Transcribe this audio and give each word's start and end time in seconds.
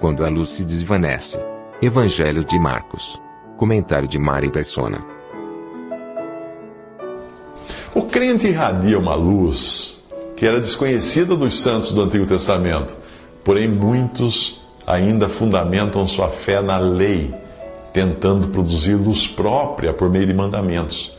Quando 0.00 0.24
a 0.24 0.28
luz 0.28 0.50
se 0.50 0.64
desvanece. 0.64 1.40
Evangelho 1.82 2.44
de 2.44 2.56
Marcos. 2.56 3.20
Comentário 3.56 4.06
de 4.06 4.16
Mari 4.16 4.48
Persona. 4.48 5.04
O 7.92 8.02
crente 8.02 8.46
irradia 8.46 8.96
uma 8.96 9.16
luz 9.16 10.00
que 10.36 10.46
era 10.46 10.60
desconhecida 10.60 11.34
dos 11.34 11.60
santos 11.60 11.92
do 11.92 12.02
Antigo 12.02 12.26
Testamento, 12.26 12.96
porém 13.42 13.68
muitos 13.68 14.60
ainda 14.86 15.28
fundamentam 15.28 16.06
sua 16.06 16.28
fé 16.28 16.62
na 16.62 16.78
lei, 16.78 17.34
tentando 17.92 18.48
produzir 18.48 18.94
luz 18.94 19.26
própria 19.26 19.92
por 19.92 20.08
meio 20.08 20.26
de 20.26 20.32
mandamentos. 20.32 21.12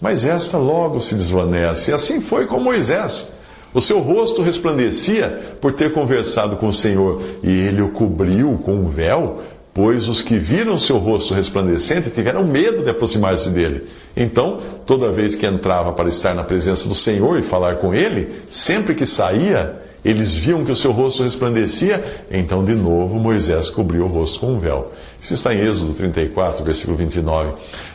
Mas 0.00 0.24
esta 0.24 0.56
logo 0.56 1.00
se 1.00 1.14
desvanece. 1.14 1.90
E 1.90 1.94
assim 1.94 2.22
foi 2.22 2.46
com 2.46 2.58
Moisés. 2.58 3.30
O 3.74 3.80
seu 3.80 4.00
rosto 4.00 4.42
resplandecia 4.42 5.56
por 5.60 5.72
ter 5.72 5.92
conversado 5.92 6.56
com 6.56 6.68
o 6.68 6.72
Senhor, 6.72 7.22
e 7.42 7.50
ele 7.50 7.80
o 7.80 7.88
cobriu 7.88 8.60
com 8.64 8.74
um 8.74 8.88
véu, 8.88 9.40
pois 9.72 10.08
os 10.08 10.20
que 10.20 10.38
viram 10.38 10.76
seu 10.76 10.98
rosto 10.98 11.32
resplandecente 11.32 12.10
tiveram 12.10 12.46
medo 12.46 12.82
de 12.82 12.90
aproximar-se 12.90 13.48
dele. 13.48 13.86
Então, 14.14 14.60
toda 14.84 15.10
vez 15.10 15.34
que 15.34 15.46
entrava 15.46 15.92
para 15.92 16.08
estar 16.08 16.34
na 16.34 16.44
presença 16.44 16.88
do 16.88 16.94
Senhor 16.94 17.38
e 17.38 17.42
falar 17.42 17.76
com 17.76 17.94
ele, 17.94 18.28
sempre 18.48 18.94
que 18.94 19.06
saía, 19.06 19.80
eles 20.04 20.34
viam 20.34 20.64
que 20.64 20.72
o 20.72 20.76
seu 20.76 20.90
rosto 20.90 21.22
resplandecia, 21.22 22.04
então 22.30 22.64
de 22.64 22.74
novo 22.74 23.18
Moisés 23.18 23.70
cobriu 23.70 24.04
o 24.04 24.08
rosto 24.08 24.40
com 24.40 24.52
um 24.54 24.58
véu. 24.58 24.92
Isso 25.22 25.32
está 25.32 25.54
em 25.54 25.60
Êxodo 25.60 25.94
34, 25.94 26.64
versículo 26.64 26.96
29. 26.96 27.52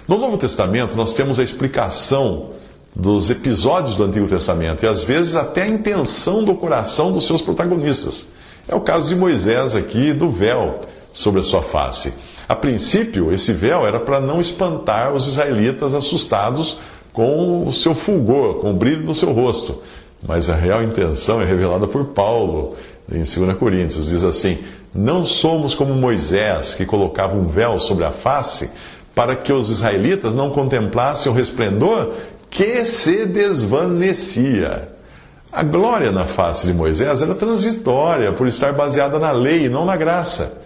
No 0.08 0.18
Novo 0.18 0.38
Testamento, 0.38 0.96
nós 0.96 1.14
temos 1.14 1.38
a 1.38 1.44
explicação 1.44 2.52
dos 3.00 3.30
episódios 3.30 3.96
do 3.96 4.04
Antigo 4.04 4.28
Testamento 4.28 4.84
e 4.84 4.88
às 4.88 5.04
vezes 5.04 5.36
até 5.36 5.62
a 5.62 5.68
intenção 5.68 6.44
do 6.44 6.56
coração 6.56 7.12
dos 7.12 7.28
seus 7.28 7.44
protagonistas. 7.44 8.30
É 8.68 8.74
o 8.74 8.82
caso 8.82 9.08
de 9.08 9.16
Moisés 9.16 9.76
aqui, 9.76 10.12
do 10.14 10.32
véu 10.32 10.80
sobre 11.14 11.42
a 11.42 11.44
sua 11.44 11.62
face. 11.62 12.12
A 12.50 12.56
princípio, 12.56 13.32
esse 13.32 13.54
véu 13.54 13.86
era 13.86 14.00
para 14.00 14.20
não 14.20 14.40
espantar 14.40 15.14
os 15.14 15.28
israelitas 15.28 15.94
assustados 15.94 16.80
com 17.14 17.68
o 17.68 17.72
seu 17.72 17.94
fulgor, 17.94 18.56
com 18.56 18.72
o 18.72 18.76
brilho 18.76 19.06
do 19.06 19.14
seu 19.14 19.32
rosto. 19.32 19.80
Mas 20.28 20.50
a 20.50 20.56
real 20.56 20.82
intenção 20.82 21.40
é 21.40 21.46
revelada 21.46 21.86
por 21.86 22.06
Paulo 22.06 22.76
em 23.12 23.18
2 23.20 23.58
Coríntios. 23.60 24.10
Diz 24.10 24.24
assim: 24.24 24.58
Não 24.94 25.24
somos 25.24 25.76
como 25.76 25.94
Moisés, 25.94 26.74
que 26.74 26.86
colocava 26.86 27.36
um 27.36 27.48
véu 27.48 27.78
sobre 27.78 28.06
a 28.06 28.12
face, 28.12 28.72
para 29.14 29.36
que 29.36 29.54
os 29.54 29.70
israelitas 29.70 30.34
não 30.34 30.50
contemplassem 30.50 31.32
o 31.32 31.36
resplendor 31.36 32.12
que 32.50 32.86
se 32.86 33.26
desvanecia. 33.26 34.90
A 35.52 35.64
glória 35.64 36.12
na 36.12 36.26
face 36.26 36.68
de 36.68 36.74
Moisés 36.74 37.22
era 37.22 37.34
transitória, 37.34 38.34
por 38.34 38.48
estar 38.48 38.74
baseada 38.74 39.18
na 39.18 39.32
lei 39.32 39.66
e 39.66 39.70
não 39.70 39.86
na 39.86 39.96
graça. 39.96 40.62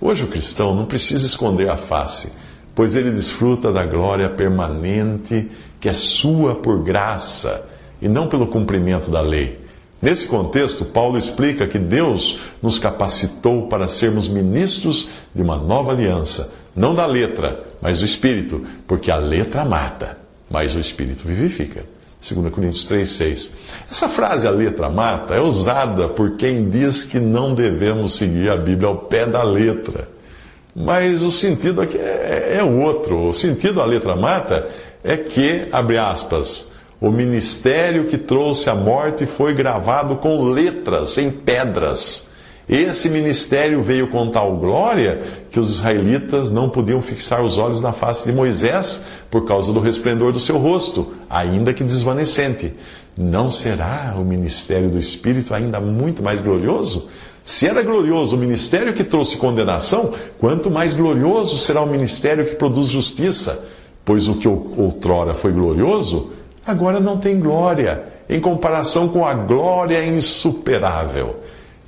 Hoje 0.00 0.24
o 0.24 0.28
cristão 0.28 0.74
não 0.74 0.84
precisa 0.84 1.24
esconder 1.24 1.70
a 1.70 1.76
face, 1.76 2.32
pois 2.74 2.94
ele 2.94 3.10
desfruta 3.10 3.72
da 3.72 3.84
glória 3.84 4.28
permanente 4.28 5.50
que 5.80 5.88
é 5.88 5.92
sua 5.92 6.54
por 6.54 6.82
graça 6.82 7.64
e 8.00 8.08
não 8.08 8.28
pelo 8.28 8.46
cumprimento 8.46 9.10
da 9.10 9.20
lei. 9.20 9.64
Nesse 10.00 10.26
contexto, 10.26 10.84
Paulo 10.84 11.16
explica 11.16 11.66
que 11.66 11.78
Deus 11.78 12.38
nos 12.62 12.78
capacitou 12.78 13.66
para 13.68 13.88
sermos 13.88 14.28
ministros 14.28 15.08
de 15.34 15.40
uma 15.40 15.56
nova 15.56 15.92
aliança, 15.92 16.52
não 16.74 16.94
da 16.94 17.06
letra, 17.06 17.64
mas 17.80 18.00
do 18.00 18.04
Espírito, 18.04 18.66
porque 18.86 19.10
a 19.10 19.16
letra 19.16 19.64
mata, 19.64 20.18
mas 20.50 20.74
o 20.74 20.80
Espírito 20.80 21.26
vivifica. 21.26 21.84
2 22.28 22.52
Coríntios 22.52 22.88
3,6. 22.88 23.50
Essa 23.88 24.08
frase, 24.08 24.46
a 24.46 24.50
letra 24.50 24.88
mata, 24.88 25.34
é 25.34 25.40
usada 25.40 26.08
por 26.08 26.36
quem 26.36 26.68
diz 26.68 27.04
que 27.04 27.20
não 27.20 27.54
devemos 27.54 28.16
seguir 28.16 28.50
a 28.50 28.56
Bíblia 28.56 28.88
ao 28.88 28.96
pé 28.96 29.26
da 29.26 29.42
letra. 29.42 30.08
Mas 30.74 31.22
o 31.22 31.30
sentido 31.30 31.80
aqui 31.80 31.96
é, 31.96 32.56
é 32.58 32.64
outro. 32.64 33.26
O 33.26 33.32
sentido 33.32 33.74
da 33.74 33.84
letra 33.84 34.16
mata 34.16 34.68
é 35.04 35.16
que, 35.16 35.68
abre 35.70 35.98
aspas, 35.98 36.72
o 37.00 37.10
ministério 37.10 38.06
que 38.06 38.18
trouxe 38.18 38.68
a 38.70 38.74
morte 38.74 39.26
foi 39.26 39.54
gravado 39.54 40.16
com 40.16 40.50
letras 40.50 41.16
em 41.18 41.30
pedras. 41.30 42.30
Esse 42.68 43.08
ministério 43.08 43.80
veio 43.82 44.08
com 44.08 44.28
tal 44.28 44.56
glória 44.56 45.22
que 45.50 45.60
os 45.60 45.70
israelitas 45.70 46.50
não 46.50 46.68
podiam 46.68 47.00
fixar 47.00 47.44
os 47.44 47.58
olhos 47.58 47.80
na 47.80 47.92
face 47.92 48.26
de 48.26 48.32
Moisés 48.32 49.04
por 49.30 49.44
causa 49.44 49.72
do 49.72 49.80
resplendor 49.80 50.32
do 50.32 50.40
seu 50.40 50.58
rosto, 50.58 51.14
ainda 51.28 51.72
que 51.72 51.84
desvanecente. 51.84 52.72
Não 53.16 53.50
será 53.50 54.14
o 54.18 54.24
ministério 54.24 54.90
do 54.90 54.98
Espírito 54.98 55.54
ainda 55.54 55.80
muito 55.80 56.22
mais 56.22 56.40
glorioso? 56.40 57.08
Se 57.44 57.66
era 57.66 57.82
glorioso 57.82 58.36
o 58.36 58.38
ministério 58.38 58.92
que 58.92 59.04
trouxe 59.04 59.36
condenação, 59.36 60.12
quanto 60.38 60.70
mais 60.70 60.94
glorioso 60.94 61.56
será 61.56 61.80
o 61.80 61.86
ministério 61.86 62.44
que 62.44 62.56
produz 62.56 62.88
justiça? 62.88 63.64
Pois 64.04 64.28
o 64.28 64.34
que 64.34 64.48
outrora 64.48 65.32
foi 65.32 65.52
glorioso 65.52 66.32
agora 66.66 66.98
não 66.98 67.16
tem 67.16 67.38
glória, 67.38 68.02
em 68.28 68.40
comparação 68.40 69.08
com 69.08 69.24
a 69.24 69.32
glória 69.32 70.04
insuperável. 70.04 71.36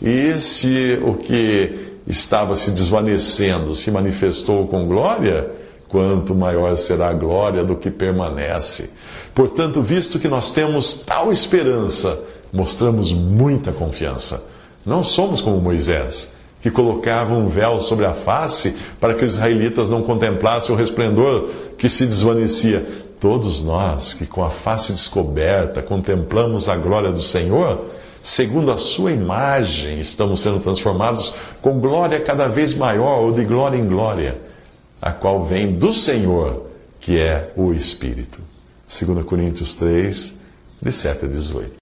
E 0.00 0.38
se 0.38 0.98
o 1.04 1.14
que 1.14 1.98
estava 2.06 2.54
se 2.54 2.70
desvanecendo 2.70 3.74
se 3.74 3.90
manifestou 3.90 4.68
com 4.68 4.86
glória, 4.86 5.50
quanto 5.88 6.34
maior 6.34 6.76
será 6.76 7.08
a 7.08 7.14
glória 7.14 7.64
do 7.64 7.76
que 7.76 7.90
permanece. 7.90 8.90
Portanto, 9.34 9.82
visto 9.82 10.18
que 10.18 10.28
nós 10.28 10.52
temos 10.52 10.94
tal 10.94 11.32
esperança, 11.32 12.20
mostramos 12.52 13.12
muita 13.12 13.72
confiança. 13.72 14.44
Não 14.84 15.02
somos 15.02 15.40
como 15.40 15.60
Moisés, 15.60 16.34
que 16.60 16.70
colocava 16.70 17.34
um 17.34 17.48
véu 17.48 17.78
sobre 17.80 18.04
a 18.04 18.12
face 18.12 18.76
para 19.00 19.14
que 19.14 19.24
os 19.24 19.34
israelitas 19.34 19.88
não 19.88 20.02
contemplassem 20.02 20.74
o 20.74 20.78
resplendor 20.78 21.50
que 21.76 21.88
se 21.88 22.06
desvanecia. 22.06 22.86
Todos 23.20 23.64
nós 23.64 24.14
que 24.14 24.26
com 24.26 24.44
a 24.44 24.50
face 24.50 24.92
descoberta 24.92 25.82
contemplamos 25.82 26.68
a 26.68 26.76
glória 26.76 27.10
do 27.10 27.22
Senhor, 27.22 27.86
segundo 28.22 28.70
a 28.70 28.76
sua 28.76 29.12
imagem, 29.12 30.00
estamos 30.00 30.40
sendo 30.40 30.60
transformados 30.60 31.34
com 31.60 31.80
glória 31.80 32.20
cada 32.20 32.46
vez 32.46 32.74
maior 32.74 33.22
ou 33.22 33.32
de 33.32 33.44
glória 33.44 33.76
em 33.76 33.86
glória, 33.86 34.47
a 35.00 35.12
qual 35.12 35.44
vem 35.44 35.72
do 35.72 35.92
Senhor, 35.92 36.66
que 37.00 37.18
é 37.18 37.52
o 37.56 37.72
Espírito. 37.72 38.40
2 38.88 39.24
Coríntios 39.24 39.74
3, 39.74 40.38
de 40.82 40.92
7 40.92 41.24
a 41.24 41.28
18. 41.28 41.72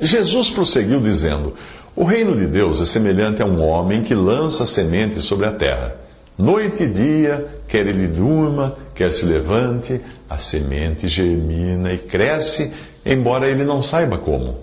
Jesus 0.00 0.50
prosseguiu 0.50 1.00
dizendo: 1.00 1.54
O 1.96 2.04
reino 2.04 2.36
de 2.36 2.46
Deus 2.46 2.80
é 2.80 2.84
semelhante 2.84 3.42
a 3.42 3.46
um 3.46 3.62
homem 3.62 4.02
que 4.02 4.14
lança 4.14 4.66
semente 4.66 5.20
sobre 5.22 5.46
a 5.46 5.52
terra. 5.52 5.96
Noite 6.36 6.84
e 6.84 6.88
dia, 6.88 7.46
quer 7.68 7.86
ele 7.86 8.08
durma, 8.08 8.76
quer 8.94 9.12
se 9.12 9.24
levante, 9.24 10.00
a 10.28 10.38
semente 10.38 11.06
germina 11.08 11.92
e 11.92 11.98
cresce, 11.98 12.72
embora 13.04 13.48
ele 13.48 13.64
não 13.64 13.82
saiba 13.82 14.18
como. 14.18 14.58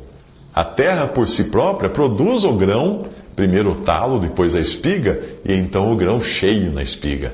A 0.54 0.64
terra 0.64 1.08
por 1.08 1.28
si 1.28 1.46
própria 1.46 1.90
produz 1.90 2.44
o 2.44 2.54
grão, 2.54 3.06
primeiro 3.36 3.72
o 3.72 3.76
talo, 3.76 4.20
depois 4.20 4.56
a 4.56 4.60
espiga, 4.60 5.22
e 5.46 5.54
então 5.54 5.92
o 5.92 5.96
grão 5.96 6.20
cheio 6.22 6.72
na 6.72 6.82
espiga. 6.82 7.34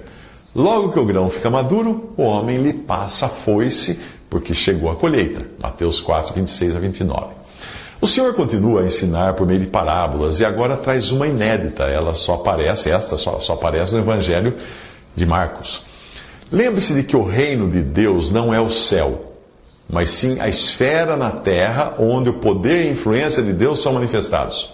Logo 0.55 0.93
que 0.93 0.99
o 0.99 1.05
grão 1.05 1.29
fica 1.29 1.49
maduro, 1.49 2.13
o 2.15 2.23
homem 2.23 2.57
lhe 2.61 2.71
passa 2.71 3.25
a 3.25 3.29
foice, 3.29 3.99
porque 4.29 4.53
chegou 4.53 4.89
a 4.89 4.95
colheita. 4.95 5.45
Mateus 5.59 5.99
4, 5.99 6.33
26 6.33 6.77
a 6.77 6.79
29. 6.79 7.27
O 7.99 8.07
Senhor 8.07 8.33
continua 8.33 8.81
a 8.81 8.85
ensinar 8.85 9.33
por 9.33 9.45
meio 9.45 9.59
de 9.59 9.67
parábolas 9.67 10.39
e 10.39 10.45
agora 10.45 10.77
traz 10.77 11.11
uma 11.11 11.27
inédita. 11.27 11.83
Ela 11.83 12.15
só 12.15 12.35
aparece, 12.35 12.89
esta 12.89 13.17
só, 13.17 13.37
só 13.39 13.53
aparece 13.53 13.93
no 13.93 13.99
Evangelho 13.99 14.55
de 15.13 15.25
Marcos. 15.25 15.83
Lembre-se 16.49 16.93
de 16.93 17.03
que 17.03 17.17
o 17.17 17.27
reino 17.27 17.69
de 17.69 17.81
Deus 17.81 18.31
não 18.31 18.53
é 18.53 18.61
o 18.61 18.69
céu, 18.69 19.33
mas 19.89 20.09
sim 20.09 20.39
a 20.39 20.47
esfera 20.47 21.17
na 21.17 21.31
terra 21.31 21.95
onde 21.99 22.29
o 22.29 22.33
poder 22.35 22.85
e 22.85 22.89
a 22.89 22.91
influência 22.91 23.43
de 23.43 23.51
Deus 23.51 23.81
são 23.81 23.91
manifestados. 23.91 24.73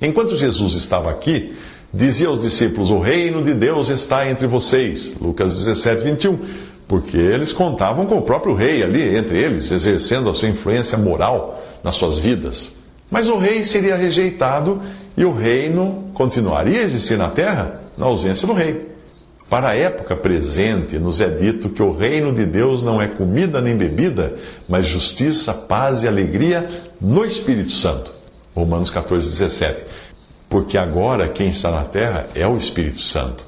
Enquanto 0.00 0.36
Jesus 0.36 0.74
estava 0.74 1.10
aqui, 1.10 1.55
dizia 1.96 2.28
aos 2.28 2.40
discípulos: 2.40 2.90
O 2.90 2.98
reino 2.98 3.42
de 3.42 3.54
Deus 3.54 3.88
está 3.88 4.28
entre 4.28 4.46
vocês. 4.46 5.16
Lucas 5.20 5.54
17, 5.56 6.04
21. 6.04 6.38
Porque 6.86 7.16
eles 7.16 7.52
contavam 7.52 8.06
com 8.06 8.18
o 8.18 8.22
próprio 8.22 8.54
rei 8.54 8.82
ali, 8.82 9.16
entre 9.16 9.38
eles, 9.38 9.72
exercendo 9.72 10.30
a 10.30 10.34
sua 10.34 10.48
influência 10.48 10.96
moral 10.96 11.60
nas 11.82 11.96
suas 11.96 12.16
vidas. 12.16 12.76
Mas 13.10 13.26
o 13.26 13.38
rei 13.38 13.64
seria 13.64 13.96
rejeitado 13.96 14.80
e 15.16 15.24
o 15.24 15.32
reino 15.32 16.04
continuaria 16.14 16.80
a 16.80 16.84
existir 16.84 17.16
na 17.16 17.28
terra 17.28 17.80
na 17.96 18.06
ausência 18.06 18.46
do 18.46 18.52
rei. 18.52 18.94
Para 19.48 19.70
a 19.70 19.76
época 19.76 20.16
presente, 20.16 20.98
nos 20.98 21.20
é 21.20 21.28
dito 21.28 21.68
que 21.68 21.82
o 21.82 21.96
reino 21.96 22.32
de 22.32 22.44
Deus 22.44 22.82
não 22.82 23.00
é 23.00 23.06
comida 23.06 23.60
nem 23.60 23.76
bebida, 23.76 24.34
mas 24.68 24.86
justiça, 24.86 25.54
paz 25.54 26.02
e 26.02 26.08
alegria 26.08 26.68
no 27.00 27.24
Espírito 27.24 27.70
Santo. 27.70 28.12
Romanos 28.54 28.90
14, 28.90 29.28
17. 29.28 29.84
Porque 30.48 30.78
agora 30.78 31.28
quem 31.28 31.48
está 31.48 31.70
na 31.70 31.84
terra 31.84 32.28
é 32.34 32.46
o 32.46 32.56
Espírito 32.56 33.00
Santo, 33.00 33.44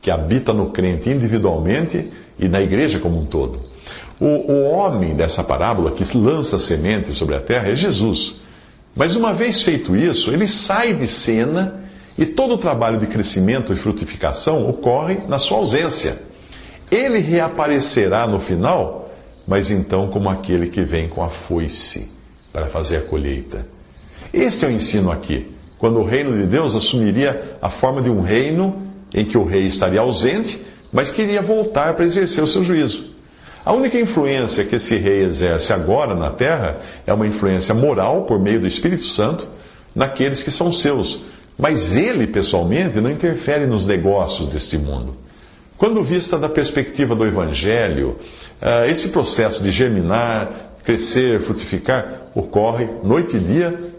que 0.00 0.10
habita 0.10 0.52
no 0.52 0.70
crente 0.70 1.10
individualmente 1.10 2.10
e 2.38 2.48
na 2.48 2.60
igreja 2.60 2.98
como 2.98 3.20
um 3.20 3.24
todo. 3.24 3.60
O, 4.20 4.52
o 4.52 4.70
homem 4.70 5.14
dessa 5.16 5.42
parábola 5.42 5.90
que 5.92 6.16
lança 6.16 6.58
semente 6.58 7.12
sobre 7.12 7.34
a 7.34 7.40
terra 7.40 7.68
é 7.68 7.76
Jesus. 7.76 8.36
Mas 8.94 9.16
uma 9.16 9.32
vez 9.32 9.62
feito 9.62 9.96
isso, 9.96 10.30
ele 10.30 10.46
sai 10.46 10.94
de 10.94 11.06
cena 11.06 11.80
e 12.16 12.26
todo 12.26 12.54
o 12.54 12.58
trabalho 12.58 12.98
de 12.98 13.06
crescimento 13.06 13.72
e 13.72 13.76
frutificação 13.76 14.68
ocorre 14.68 15.22
na 15.26 15.38
sua 15.38 15.58
ausência. 15.58 16.20
Ele 16.90 17.18
reaparecerá 17.18 18.26
no 18.26 18.38
final, 18.38 19.10
mas 19.46 19.70
então 19.70 20.08
como 20.08 20.28
aquele 20.28 20.68
que 20.68 20.82
vem 20.82 21.08
com 21.08 21.22
a 21.22 21.28
foice 21.28 22.10
para 22.52 22.66
fazer 22.66 22.98
a 22.98 23.00
colheita. 23.00 23.66
Este 24.32 24.66
é 24.66 24.68
o 24.68 24.70
ensino 24.70 25.10
aqui, 25.10 25.51
quando 25.82 25.98
o 25.98 26.04
reino 26.04 26.36
de 26.36 26.44
Deus 26.44 26.76
assumiria 26.76 27.58
a 27.60 27.68
forma 27.68 28.00
de 28.00 28.08
um 28.08 28.20
reino 28.20 28.84
em 29.12 29.24
que 29.24 29.36
o 29.36 29.42
rei 29.42 29.64
estaria 29.64 29.98
ausente, 29.98 30.62
mas 30.92 31.10
queria 31.10 31.42
voltar 31.42 31.94
para 31.94 32.04
exercer 32.04 32.44
o 32.44 32.46
seu 32.46 32.62
juízo. 32.62 33.06
A 33.64 33.72
única 33.72 33.98
influência 33.98 34.64
que 34.64 34.76
esse 34.76 34.96
rei 34.96 35.24
exerce 35.24 35.72
agora 35.72 36.14
na 36.14 36.30
terra 36.30 36.76
é 37.04 37.12
uma 37.12 37.26
influência 37.26 37.74
moral 37.74 38.22
por 38.22 38.38
meio 38.38 38.60
do 38.60 38.66
Espírito 38.68 39.02
Santo 39.02 39.48
naqueles 39.92 40.44
que 40.44 40.52
são 40.52 40.72
seus, 40.72 41.24
mas 41.58 41.96
ele, 41.96 42.28
pessoalmente, 42.28 43.00
não 43.00 43.10
interfere 43.10 43.66
nos 43.66 43.84
negócios 43.84 44.46
deste 44.46 44.78
mundo. 44.78 45.16
Quando 45.76 46.00
vista 46.04 46.38
da 46.38 46.48
perspectiva 46.48 47.16
do 47.16 47.26
Evangelho, 47.26 48.18
ah, 48.60 48.86
esse 48.86 49.08
processo 49.08 49.60
de 49.60 49.72
germinar, 49.72 50.48
crescer, 50.84 51.40
frutificar, 51.40 52.28
ocorre 52.36 52.88
noite 53.02 53.36
e 53.36 53.40
dia, 53.40 53.91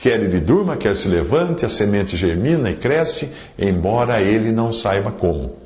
quer 0.00 0.20
ele 0.20 0.40
durma, 0.40 0.76
quer 0.76 0.94
se 0.94 1.08
levante, 1.08 1.66
a 1.66 1.68
semente 1.68 2.16
germina 2.16 2.70
e 2.70 2.74
cresce, 2.74 3.32
embora 3.58 4.22
ele 4.22 4.52
não 4.52 4.72
saiba 4.72 5.10
como. 5.10 5.56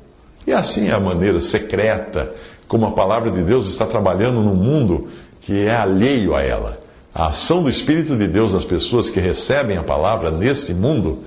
E 0.45 0.51
assim 0.51 0.89
é 0.89 0.93
a 0.93 0.99
maneira 0.99 1.39
secreta 1.39 2.33
como 2.67 2.87
a 2.87 2.91
palavra 2.91 3.29
de 3.29 3.41
Deus 3.43 3.67
está 3.67 3.85
trabalhando 3.85 4.41
no 4.41 4.55
mundo 4.55 5.07
que 5.41 5.65
é 5.65 5.75
alheio 5.75 6.35
a 6.35 6.41
ela. 6.41 6.79
A 7.13 7.27
ação 7.27 7.61
do 7.61 7.69
Espírito 7.69 8.15
de 8.15 8.27
Deus 8.27 8.53
nas 8.53 8.65
pessoas 8.65 9.09
que 9.09 9.19
recebem 9.19 9.77
a 9.77 9.83
palavra 9.83 10.31
neste 10.31 10.73
mundo 10.73 11.19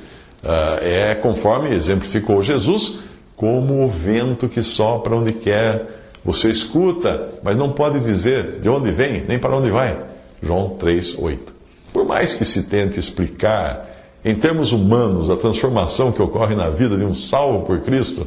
uh, 0.43 0.82
é 0.82 1.14
conforme 1.14 1.73
exemplificou 1.73 2.43
Jesus, 2.43 2.99
como 3.37 3.85
o 3.85 3.88
vento 3.88 4.49
que 4.49 4.62
sopra 4.62 5.14
onde 5.14 5.32
quer. 5.32 5.87
Você 6.25 6.49
escuta, 6.49 7.29
mas 7.44 7.56
não 7.56 7.70
pode 7.70 8.00
dizer 8.00 8.59
de 8.61 8.69
onde 8.69 8.91
vem, 8.91 9.25
nem 9.29 9.38
para 9.38 9.55
onde 9.55 9.70
vai. 9.70 9.97
João 10.43 10.70
3, 10.70 11.17
8. 11.19 11.56
Por 11.93 12.05
mais 12.05 12.35
que 12.35 12.44
se 12.44 12.65
tente 12.65 12.99
explicar, 12.99 13.88
em 14.25 14.35
termos 14.35 14.73
humanos, 14.73 15.31
a 15.31 15.37
transformação 15.37 16.12
que 16.12 16.21
ocorre 16.21 16.55
na 16.55 16.69
vida 16.69 16.97
de 16.97 17.05
um 17.05 17.15
salvo 17.15 17.65
por 17.65 17.81
Cristo, 17.81 18.27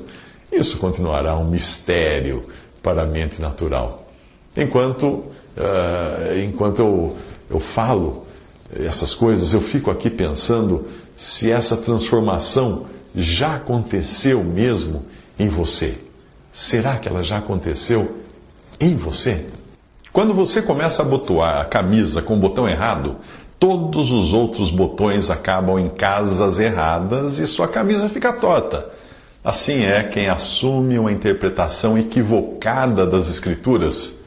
isso 0.51 0.79
continuará 0.79 1.37
um 1.37 1.49
mistério 1.49 2.45
para 2.81 3.03
a 3.03 3.05
mente 3.05 3.41
natural. 3.41 4.07
Enquanto, 4.55 5.05
uh, 5.07 6.39
enquanto 6.43 6.79
eu, 6.79 7.17
eu 7.49 7.59
falo 7.59 8.25
essas 8.73 9.13
coisas, 9.13 9.53
eu 9.53 9.61
fico 9.61 9.91
aqui 9.91 10.09
pensando 10.09 10.87
se 11.15 11.51
essa 11.51 11.75
transformação 11.77 12.85
já 13.15 13.55
aconteceu 13.55 14.43
mesmo 14.43 15.05
em 15.37 15.49
você. 15.49 15.97
Será 16.51 16.97
que 16.97 17.07
ela 17.07 17.23
já 17.23 17.37
aconteceu 17.37 18.17
em 18.79 18.95
você? 18.95 19.45
Quando 20.11 20.33
você 20.33 20.61
começa 20.61 21.03
a 21.03 21.05
abotoar 21.05 21.61
a 21.61 21.65
camisa 21.65 22.21
com 22.21 22.35
o 22.35 22.39
botão 22.39 22.67
errado, 22.67 23.17
todos 23.59 24.11
os 24.11 24.31
outros 24.31 24.71
botões 24.71 25.29
acabam 25.29 25.77
em 25.77 25.89
casas 25.89 26.59
erradas 26.59 27.39
e 27.39 27.45
sua 27.45 27.67
camisa 27.67 28.07
fica 28.07 28.31
torta. 28.31 28.87
Assim 29.43 29.83
é 29.83 30.01
quem 30.03 30.29
assume 30.29 30.97
uma 30.97 31.11
interpretação 31.11 31.97
equivocada 31.97 33.05
das 33.05 33.29
Escrituras. 33.29 34.17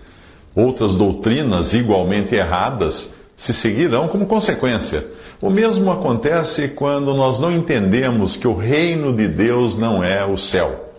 Outras 0.55 0.95
doutrinas 0.95 1.73
igualmente 1.73 2.35
erradas 2.35 3.15
se 3.37 3.55
seguirão 3.55 4.07
como 4.09 4.27
consequência. 4.27 5.07
O 5.41 5.51
mesmo 5.51 5.91
acontece 5.91 6.69
quando 6.69 7.15
nós 7.15 7.41
não 7.41 7.51
entendemos 7.51 8.37
que 8.37 8.47
o 8.47 8.55
reino 8.55 9.13
de 9.13 9.27
Deus 9.27 9.77
não 9.77 10.05
é 10.05 10.25
o 10.25 10.37
céu, 10.37 10.93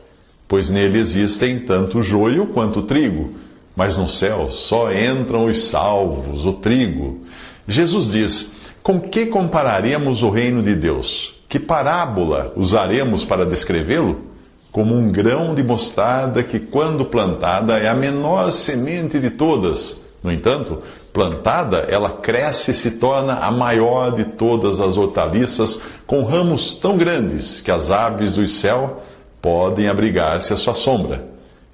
pois 0.48 0.70
nele 0.70 1.00
existem 1.00 1.60
tanto 1.60 2.02
joio 2.02 2.48
quanto 2.48 2.82
trigo, 2.82 3.34
mas 3.76 3.96
no 3.96 4.08
céu 4.08 4.50
só 4.50 4.92
entram 4.92 5.46
os 5.46 5.64
salvos, 5.64 6.46
o 6.46 6.54
trigo. 6.54 7.22
Jesus 7.68 8.12
diz: 8.12 8.52
Com 8.82 9.00
que 9.00 9.28
compararemos 9.28 10.22
o 10.22 10.30
reino 10.30 10.62
de 10.62 10.76
Deus? 10.76 11.36
Que 11.48 11.60
parábola 11.60 12.52
usaremos 12.56 13.24
para 13.24 13.46
descrevê-lo? 13.46 14.32
Como 14.72 14.96
um 14.96 15.12
grão 15.12 15.54
de 15.54 15.64
mostarda 15.64 16.42
que, 16.42 16.60
quando 16.60 17.06
plantada, 17.06 17.78
é 17.78 17.88
a 17.88 17.94
menor 17.94 18.52
semente 18.52 19.20
de 19.20 19.30
todas. 19.30 20.04
No 20.24 20.32
entanto, 20.32 20.82
plantada, 21.12 21.86
ela 21.90 22.10
cresce 22.10 22.72
e 22.72 22.74
se 22.74 22.92
torna 22.92 23.36
a 23.36 23.52
maior 23.52 24.16
de 24.16 24.24
todas 24.24 24.80
as 24.80 24.98
hortaliças, 24.98 25.84
com 26.08 26.24
ramos 26.24 26.74
tão 26.74 26.98
grandes 26.98 27.62
que 27.62 27.70
as 27.70 27.92
aves 27.92 28.36
do 28.36 28.48
céu 28.48 29.04
podem 29.42 29.88
abrigar-se 29.88 30.54
à 30.54 30.56
sua 30.56 30.74
sombra. 30.74 31.26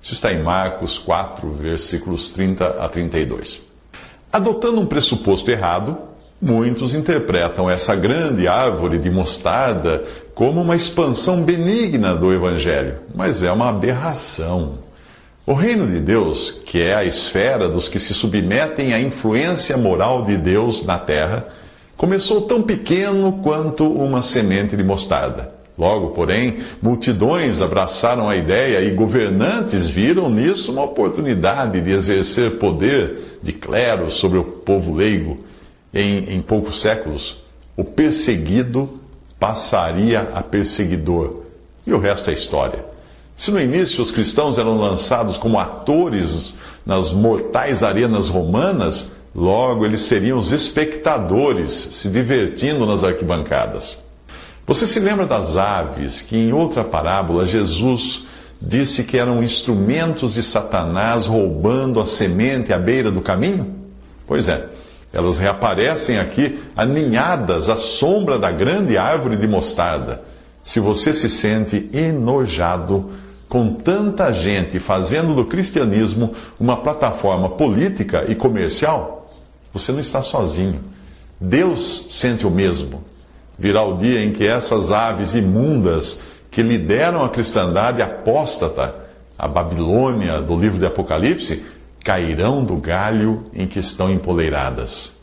Isso 0.01 0.13
está 0.13 0.33
em 0.33 0.43
Marcos 0.43 0.97
4, 0.97 1.49
versículos 1.51 2.31
30 2.31 2.83
a 2.83 2.89
32. 2.89 3.68
Adotando 4.31 4.79
um 4.79 4.85
pressuposto 4.85 5.49
errado, 5.49 6.09
Muitos 6.41 6.95
interpretam 6.95 7.69
essa 7.69 7.93
grande 7.97 8.47
árvore 8.47 8.97
de 8.97 9.09
mostarda 9.09 10.05
como 10.33 10.61
uma 10.61 10.73
expansão 10.73 11.43
benigna 11.43 12.15
do 12.15 12.31
Evangelho, 12.31 12.99
mas 13.13 13.43
é 13.43 13.51
uma 13.51 13.67
aberração. 13.67 14.75
O 15.45 15.53
reino 15.53 15.85
de 15.85 15.99
Deus, 15.99 16.51
que 16.65 16.81
é 16.81 16.95
a 16.95 17.03
esfera 17.03 17.67
dos 17.67 17.89
que 17.89 17.99
se 17.99 18.13
submetem 18.13 18.93
à 18.93 19.01
influência 19.01 19.75
moral 19.75 20.23
de 20.23 20.37
Deus 20.37 20.85
na 20.85 20.97
terra, 20.97 21.45
começou 21.97 22.43
tão 22.43 22.61
pequeno 22.61 23.41
quanto 23.43 23.91
uma 23.91 24.21
semente 24.23 24.77
de 24.77 24.83
mostarda. 24.83 25.58
Logo, 25.79 26.09
porém, 26.09 26.57
multidões 26.81 27.61
abraçaram 27.61 28.27
a 28.27 28.35
ideia 28.35 28.81
e 28.81 28.93
governantes 28.93 29.87
viram 29.87 30.29
nisso 30.29 30.73
uma 30.73 30.83
oportunidade 30.83 31.79
de 31.79 31.91
exercer 31.91 32.57
poder 32.57 33.39
de 33.41 33.53
clero 33.53 34.11
sobre 34.11 34.37
o 34.37 34.43
povo 34.43 34.93
leigo 34.93 35.37
em, 35.93 36.35
em 36.35 36.41
poucos 36.41 36.81
séculos, 36.81 37.41
o 37.77 37.85
perseguido 37.85 38.99
passaria 39.39 40.29
a 40.33 40.43
perseguidor. 40.43 41.43
E 41.87 41.93
o 41.93 41.97
resto 41.97 42.29
é 42.29 42.33
história. 42.33 42.83
Se 43.37 43.49
no 43.49 43.61
início 43.61 44.03
os 44.03 44.11
cristãos 44.11 44.57
eram 44.57 44.77
lançados 44.77 45.37
como 45.37 45.57
atores 45.57 46.57
nas 46.85 47.13
mortais 47.13 47.83
arenas 47.83 48.27
romanas, 48.27 49.13
logo 49.33 49.85
eles 49.85 50.01
seriam 50.01 50.37
os 50.37 50.51
espectadores, 50.51 51.71
se 51.71 52.09
divertindo 52.09 52.85
nas 52.85 53.01
arquibancadas. 53.01 54.08
Você 54.69 54.85
se 54.85 54.99
lembra 54.99 55.25
das 55.25 55.57
aves 55.57 56.21
que 56.21 56.37
em 56.37 56.53
outra 56.53 56.83
parábola 56.83 57.43
Jesus 57.43 58.27
disse 58.61 59.03
que 59.03 59.17
eram 59.17 59.41
instrumentos 59.41 60.35
de 60.35 60.43
Satanás 60.43 61.25
roubando 61.25 61.99
a 61.99 62.05
semente 62.05 62.71
à 62.71 62.77
beira 62.77 63.09
do 63.09 63.19
caminho? 63.19 63.75
Pois 64.27 64.47
é. 64.47 64.67
Elas 65.11 65.39
reaparecem 65.39 66.19
aqui 66.19 66.59
aninhadas 66.75 67.67
à 67.67 67.75
sombra 67.75 68.37
da 68.37 68.51
grande 68.51 68.95
árvore 68.95 69.37
de 69.37 69.47
mostarda. 69.47 70.21
Se 70.61 70.79
você 70.79 71.15
se 71.15 71.31
sente 71.31 71.89
enojado 71.91 73.09
com 73.47 73.73
tanta 73.73 74.31
gente 74.31 74.77
fazendo 74.77 75.33
do 75.33 75.45
cristianismo 75.45 76.35
uma 76.59 76.77
plataforma 76.77 77.49
política 77.49 78.25
e 78.27 78.35
comercial, 78.35 79.33
você 79.73 79.91
não 79.91 79.99
está 79.99 80.21
sozinho. 80.21 80.83
Deus 81.41 82.05
sente 82.11 82.45
o 82.45 82.51
mesmo. 82.51 83.08
Virá 83.59 83.83
o 83.83 83.97
dia 83.97 84.23
em 84.23 84.31
que 84.31 84.47
essas 84.47 84.89
aves 84.89 85.35
imundas 85.35 86.21
que 86.49 86.63
lideram 86.63 87.23
a 87.23 87.29
cristandade 87.29 88.01
apóstata, 88.01 88.95
a 89.37 89.47
Babilônia 89.47 90.41
do 90.41 90.57
livro 90.57 90.79
de 90.79 90.85
Apocalipse, 90.85 91.63
cairão 92.03 92.63
do 92.63 92.77
galho 92.77 93.43
em 93.53 93.67
que 93.67 93.79
estão 93.79 94.09
empoleiradas. 94.09 95.19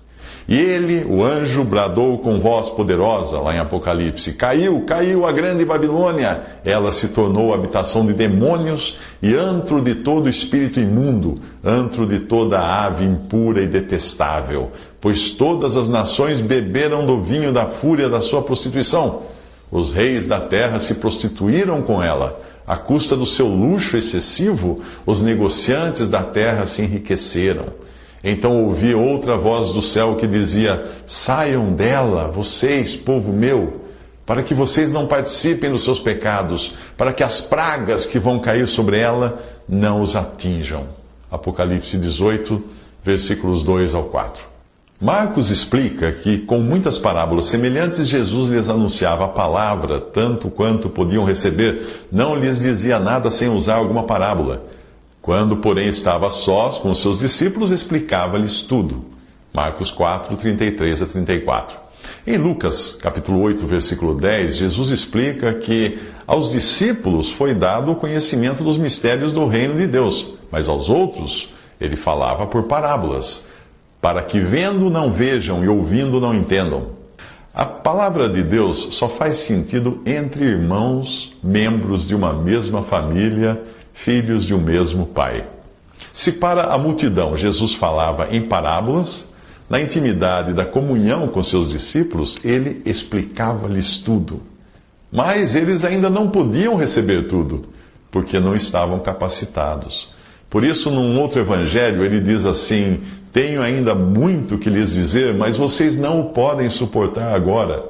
E 0.48 0.56
ele, 0.56 1.04
o 1.04 1.24
anjo, 1.24 1.64
bradou 1.64 2.18
com 2.18 2.38
voz 2.38 2.68
poderosa, 2.68 3.40
lá 3.40 3.54
em 3.54 3.58
Apocalipse: 3.58 4.34
Caiu, 4.34 4.84
caiu 4.86 5.26
a 5.26 5.32
grande 5.32 5.64
Babilônia! 5.64 6.40
Ela 6.64 6.92
se 6.92 7.08
tornou 7.08 7.52
habitação 7.52 8.06
de 8.06 8.12
demônios 8.12 8.98
e 9.20 9.34
antro 9.34 9.80
de 9.80 9.96
todo 9.96 10.28
espírito 10.28 10.78
imundo, 10.78 11.34
antro 11.64 12.06
de 12.06 12.20
toda 12.20 12.60
ave 12.60 13.04
impura 13.04 13.60
e 13.60 13.66
detestável. 13.66 14.70
Pois 15.00 15.30
todas 15.30 15.76
as 15.76 15.88
nações 15.88 16.40
beberam 16.40 17.06
do 17.06 17.20
vinho 17.20 17.52
da 17.52 17.66
fúria 17.66 18.08
da 18.08 18.20
sua 18.20 18.42
prostituição. 18.42 19.22
Os 19.70 19.92
reis 19.92 20.26
da 20.26 20.40
terra 20.40 20.78
se 20.78 20.96
prostituíram 20.96 21.82
com 21.82 22.02
ela. 22.02 22.40
À 22.66 22.76
custa 22.76 23.16
do 23.16 23.26
seu 23.26 23.46
luxo 23.46 23.96
excessivo, 23.96 24.80
os 25.04 25.22
negociantes 25.22 26.08
da 26.08 26.22
terra 26.22 26.66
se 26.66 26.82
enriqueceram. 26.82 27.66
Então 28.24 28.64
ouvi 28.64 28.94
outra 28.94 29.36
voz 29.36 29.72
do 29.72 29.82
céu 29.82 30.16
que 30.16 30.26
dizia: 30.26 30.84
Saiam 31.06 31.72
dela, 31.72 32.28
vocês, 32.28 32.96
povo 32.96 33.32
meu, 33.32 33.82
para 34.24 34.42
que 34.42 34.52
vocês 34.52 34.90
não 34.90 35.06
participem 35.06 35.70
dos 35.70 35.84
seus 35.84 36.00
pecados, 36.00 36.74
para 36.96 37.12
que 37.12 37.22
as 37.22 37.40
pragas 37.40 38.04
que 38.04 38.18
vão 38.18 38.40
cair 38.40 38.66
sobre 38.66 38.98
ela 38.98 39.38
não 39.68 40.00
os 40.00 40.16
atinjam. 40.16 40.88
Apocalipse 41.30 41.96
18, 41.96 42.62
versículos 43.04 43.62
2 43.62 43.94
ao 43.94 44.04
4. 44.04 44.55
Marcos 45.00 45.50
explica 45.50 46.10
que, 46.10 46.38
com 46.38 46.58
muitas 46.58 46.98
parábolas 46.98 47.44
semelhantes, 47.46 48.08
Jesus 48.08 48.48
lhes 48.48 48.68
anunciava 48.70 49.26
a 49.26 49.28
palavra 49.28 50.00
tanto 50.00 50.48
quanto 50.48 50.88
podiam 50.88 51.24
receber, 51.24 52.06
não 52.10 52.34
lhes 52.34 52.60
dizia 52.60 52.98
nada 52.98 53.30
sem 53.30 53.48
usar 53.48 53.74
alguma 53.74 54.04
parábola. 54.04 54.64
Quando, 55.20 55.58
porém, 55.58 55.88
estava 55.88 56.30
sós 56.30 56.78
com 56.78 56.90
os 56.90 57.00
seus 57.02 57.18
discípulos, 57.18 57.70
explicava-lhes 57.70 58.62
tudo. 58.62 59.04
Marcos 59.52 59.90
4, 59.90 60.34
33 60.36 61.02
a 61.02 61.06
34. 61.06 61.76
Em 62.26 62.38
Lucas, 62.38 62.92
capítulo 62.94 63.40
8, 63.40 63.66
versículo 63.66 64.14
10, 64.14 64.56
Jesus 64.56 64.90
explica 64.90 65.52
que 65.54 65.98
aos 66.26 66.50
discípulos 66.50 67.30
foi 67.30 67.54
dado 67.54 67.92
o 67.92 67.96
conhecimento 67.96 68.64
dos 68.64 68.78
mistérios 68.78 69.32
do 69.32 69.46
reino 69.46 69.74
de 69.74 69.86
Deus, 69.86 70.26
mas 70.50 70.68
aos 70.68 70.88
outros 70.88 71.52
ele 71.80 71.96
falava 71.96 72.46
por 72.46 72.62
parábolas 72.64 73.46
para 74.06 74.22
que 74.22 74.38
vendo 74.38 74.88
não 74.88 75.10
vejam 75.10 75.64
e 75.64 75.68
ouvindo 75.68 76.20
não 76.20 76.32
entendam. 76.32 76.90
A 77.52 77.66
palavra 77.66 78.28
de 78.28 78.40
Deus 78.40 78.94
só 78.94 79.08
faz 79.08 79.38
sentido 79.38 80.00
entre 80.06 80.44
irmãos, 80.44 81.34
membros 81.42 82.06
de 82.06 82.14
uma 82.14 82.32
mesma 82.32 82.82
família, 82.82 83.60
filhos 83.92 84.44
de 84.44 84.54
um 84.54 84.60
mesmo 84.60 85.06
pai. 85.06 85.48
Se 86.12 86.30
para 86.30 86.66
a 86.66 86.78
multidão 86.78 87.36
Jesus 87.36 87.74
falava 87.74 88.28
em 88.30 88.42
parábolas, 88.42 89.34
na 89.68 89.80
intimidade 89.80 90.52
da 90.52 90.64
comunhão 90.64 91.26
com 91.26 91.42
seus 91.42 91.68
discípulos, 91.68 92.38
ele 92.44 92.82
explicava-lhes 92.86 93.98
tudo. 93.98 94.40
Mas 95.10 95.56
eles 95.56 95.84
ainda 95.84 96.08
não 96.08 96.30
podiam 96.30 96.76
receber 96.76 97.26
tudo, 97.26 97.62
porque 98.12 98.38
não 98.38 98.54
estavam 98.54 99.00
capacitados. 99.00 100.14
Por 100.48 100.62
isso, 100.62 100.92
num 100.92 101.20
outro 101.20 101.40
evangelho, 101.40 102.04
ele 102.04 102.20
diz 102.20 102.46
assim: 102.46 103.00
tenho 103.36 103.60
ainda 103.60 103.94
muito 103.94 104.56
que 104.56 104.70
lhes 104.70 104.94
dizer, 104.94 105.34
mas 105.34 105.58
vocês 105.58 105.94
não 105.94 106.20
o 106.22 106.30
podem 106.30 106.70
suportar 106.70 107.34
agora. 107.34 107.84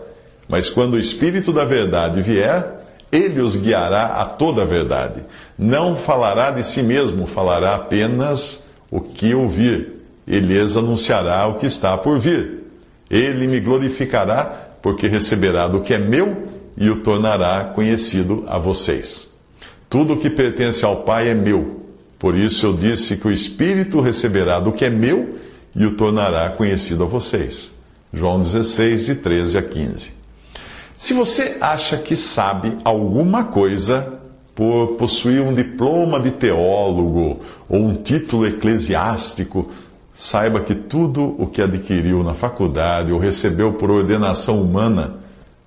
Mas 0.49 0.69
quando 0.69 0.95
o 0.95 0.99
Espírito 0.99 1.53
da 1.53 1.65
Verdade 1.65 2.21
vier, 2.21 2.81
ele 3.13 3.41
os 3.41 3.57
guiará 3.57 4.07
a 4.07 4.25
toda 4.25 4.63
a 4.63 4.65
verdade. 4.65 5.23
Não 5.57 5.95
falará 5.95 6.51
de 6.51 6.65
si 6.65 6.83
mesmo, 6.83 7.29
falará 7.29 7.77
apenas 7.77 8.67
o 8.91 9.01
que 9.01 9.37
ouvir. 9.37 9.93
Ele 10.27 10.59
lhes 10.59 10.77
anunciará 10.77 11.47
o 11.47 11.61
que 11.61 11.67
está 11.67 11.97
por 11.97 12.19
vir. 12.19 12.65
Ele 13.09 13.47
me 13.47 13.61
glorificará, 13.61 14.71
porque 14.83 15.07
receberá 15.07 15.69
do 15.69 15.81
que 15.81 15.95
é 15.95 15.99
meu 15.99 16.49
e 16.77 16.91
o 16.91 17.03
tornará 17.03 17.67
conhecido 17.67 18.43
a 18.49 18.59
vocês. 18.59 19.33
Tudo 19.89 20.15
o 20.15 20.17
que 20.17 20.29
pertence 20.29 20.85
ao 20.85 21.05
Pai 21.05 21.29
é 21.29 21.35
meu. 21.35 21.86
Por 22.27 22.37
isso 22.37 22.67
eu 22.67 22.73
disse 22.73 23.17
que 23.17 23.29
o 23.29 23.31
Espírito 23.31 24.01
receberá 24.01 24.59
do 24.59 24.73
que 24.73 24.85
é 24.85 24.91
meu 24.91 25.39
e 25.77 25.87
o 25.87 25.95
tornará 25.95 26.51
conhecido 26.51 27.05
a 27.05 27.07
vocês. 27.07 27.73
João 28.13 28.41
16, 28.41 29.07
de 29.07 29.15
13 29.15 29.59
a 29.59 29.63
15. 29.63 30.13
Se 30.99 31.15
você 31.15 31.57
acha 31.61 31.97
que 31.99 32.17
sabe 32.17 32.79
alguma 32.83 33.45
coisa 33.45 34.19
por 34.57 34.97
possuir 34.97 35.41
um 35.41 35.55
diploma 35.55 36.19
de 36.19 36.33
teólogo 36.33 37.43
ou 37.69 37.79
um 37.79 37.95
título 37.95 38.45
eclesiástico, 38.45 39.71
saiba 40.13 40.59
que 40.59 40.75
tudo 40.75 41.37
o 41.39 41.47
que 41.47 41.63
adquiriu 41.63 42.25
na 42.25 42.35
faculdade 42.35 43.13
ou 43.13 43.21
recebeu 43.21 43.75
por 43.75 43.89
ordenação 43.89 44.61
humana 44.61 45.15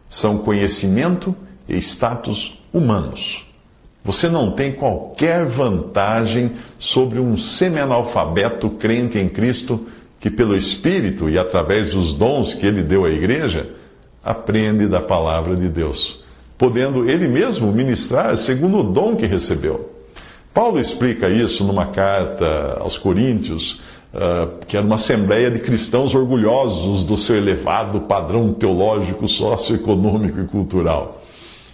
são 0.10 0.40
conhecimento 0.40 1.34
e 1.70 1.78
status 1.78 2.60
humanos. 2.74 3.49
Você 4.04 4.30
não 4.30 4.52
tem 4.52 4.72
qualquer 4.72 5.46
vantagem 5.46 6.54
sobre 6.78 7.20
um 7.20 7.38
semi-analfabeto 7.38 8.70
crente 8.72 9.18
em 9.18 9.28
Cristo 9.28 9.88
que, 10.20 10.30
pelo 10.30 10.56
Espírito 10.56 11.30
e 11.30 11.38
através 11.38 11.92
dos 11.92 12.14
dons 12.14 12.54
que 12.54 12.66
ele 12.66 12.82
deu 12.82 13.06
à 13.06 13.10
igreja, 13.10 13.68
aprende 14.24 14.88
da 14.88 15.02
palavra 15.02 15.56
de 15.56 15.68
Deus, 15.68 16.24
podendo 16.58 17.10
ele 17.10 17.28
mesmo 17.28 17.72
ministrar 17.72 18.36
segundo 18.38 18.80
o 18.80 18.84
dom 18.84 19.16
que 19.16 19.26
recebeu. 19.26 19.96
Paulo 20.54 20.80
explica 20.80 21.30
isso 21.30 21.64
numa 21.64 21.88
carta 21.88 22.78
aos 22.80 22.98
Coríntios, 22.98 23.82
uh, 24.14 24.66
que 24.66 24.76
era 24.76 24.86
uma 24.86 24.96
assembleia 24.96 25.52
de 25.52 25.60
cristãos 25.60 26.16
orgulhosos 26.16 27.04
do 27.04 27.16
seu 27.16 27.36
elevado 27.36 28.02
padrão 28.02 28.54
teológico, 28.54 29.28
socioeconômico 29.28 30.40
e 30.42 30.48
cultural. 30.48 31.24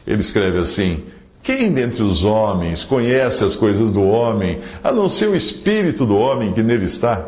Ele 0.06 0.22
escreve 0.22 0.60
assim. 0.60 1.04
Quem 1.46 1.72
dentre 1.72 2.02
os 2.02 2.26
homens 2.26 2.84
conhece 2.84 3.44
as 3.44 3.56
coisas 3.56 3.92
do 3.92 4.04
homem, 4.04 4.58
a 4.84 4.92
não 4.92 5.08
ser 5.08 5.30
o 5.30 5.36
espírito 5.36 6.04
do 6.04 6.18
homem 6.18 6.52
que 6.52 6.64
nele 6.64 6.86
está? 6.86 7.24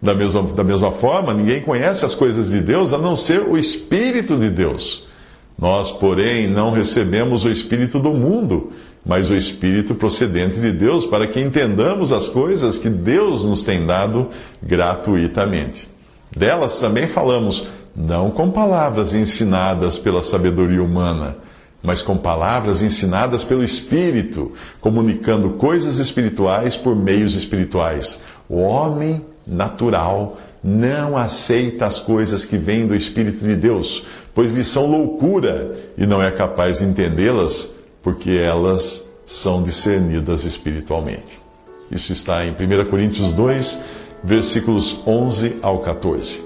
Da 0.00 0.14
mesma, 0.14 0.44
da 0.44 0.62
mesma 0.62 0.92
forma, 0.92 1.34
ninguém 1.34 1.62
conhece 1.62 2.04
as 2.04 2.14
coisas 2.14 2.48
de 2.48 2.60
Deus 2.60 2.92
a 2.92 2.98
não 2.98 3.16
ser 3.16 3.40
o 3.40 3.58
espírito 3.58 4.38
de 4.38 4.50
Deus. 4.50 5.04
Nós, 5.58 5.90
porém, 5.90 6.46
não 6.46 6.70
recebemos 6.70 7.44
o 7.44 7.50
espírito 7.50 7.98
do 7.98 8.10
mundo, 8.10 8.70
mas 9.04 9.28
o 9.30 9.34
espírito 9.34 9.96
procedente 9.96 10.60
de 10.60 10.70
Deus, 10.70 11.04
para 11.04 11.26
que 11.26 11.40
entendamos 11.40 12.12
as 12.12 12.28
coisas 12.28 12.78
que 12.78 12.88
Deus 12.88 13.42
nos 13.42 13.64
tem 13.64 13.84
dado 13.84 14.28
gratuitamente. 14.62 15.88
Delas 16.30 16.78
também 16.78 17.08
falamos, 17.08 17.66
não 17.96 18.30
com 18.30 18.48
palavras 18.48 19.12
ensinadas 19.12 19.98
pela 19.98 20.22
sabedoria 20.22 20.84
humana, 20.84 21.36
mas 21.86 22.02
com 22.02 22.16
palavras 22.16 22.82
ensinadas 22.82 23.44
pelo 23.44 23.62
Espírito, 23.62 24.52
comunicando 24.80 25.50
coisas 25.50 25.98
espirituais 25.98 26.76
por 26.76 26.96
meios 26.96 27.36
espirituais. 27.36 28.24
O 28.48 28.56
homem 28.56 29.24
natural 29.46 30.36
não 30.64 31.16
aceita 31.16 31.86
as 31.86 32.00
coisas 32.00 32.44
que 32.44 32.58
vêm 32.58 32.88
do 32.88 32.94
Espírito 32.94 33.44
de 33.44 33.54
Deus, 33.54 34.04
pois 34.34 34.50
lhe 34.50 34.64
são 34.64 34.90
loucura 34.90 35.76
e 35.96 36.04
não 36.04 36.20
é 36.20 36.32
capaz 36.32 36.78
de 36.78 36.84
entendê-las, 36.84 37.72
porque 38.02 38.32
elas 38.32 39.08
são 39.24 39.62
discernidas 39.62 40.44
espiritualmente. 40.44 41.38
Isso 41.88 42.12
está 42.12 42.44
em 42.44 42.50
1 42.50 42.90
Coríntios 42.90 43.32
2, 43.32 43.84
versículos 44.24 45.02
11 45.06 45.58
ao 45.62 45.78
14. 45.78 46.45